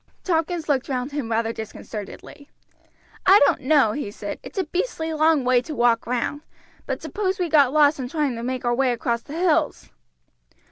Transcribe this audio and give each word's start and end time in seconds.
Tompkins 0.23 0.67
looked 0.67 0.89
round 0.89 1.11
him 1.11 1.29
rather 1.29 1.53
disconcertedly. 1.53 2.49
"I 3.27 3.37
don't 3.45 3.61
know," 3.61 3.91
he 3.91 4.09
said. 4.09 4.39
"It's 4.41 4.57
a 4.57 4.63
beastly 4.63 5.13
long 5.13 5.43
way 5.43 5.61
to 5.61 5.75
walk 5.75 6.07
round; 6.07 6.41
but 6.87 7.03
suppose 7.03 7.37
we 7.37 7.49
got 7.49 7.71
lost 7.71 7.99
in 7.99 8.09
trying 8.09 8.33
to 8.33 8.41
make 8.41 8.65
our 8.65 8.73
way 8.73 8.93
across 8.93 9.21
the 9.21 9.33
hills." 9.37 9.91